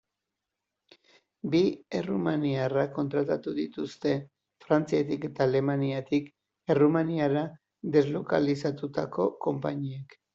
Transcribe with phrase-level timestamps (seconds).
[1.55, 1.59] Bi
[1.97, 4.13] errumaniarrak kontratatu dituzte
[4.65, 6.31] Frantziatik eta Alemaniatik
[6.75, 7.45] Errumaniara
[7.97, 10.17] deslokalizatutako konpainiek.